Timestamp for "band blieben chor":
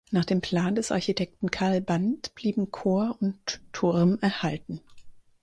1.79-3.15